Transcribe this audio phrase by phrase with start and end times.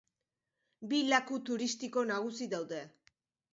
[0.93, 2.83] Bi laku turistiko nagusi daude.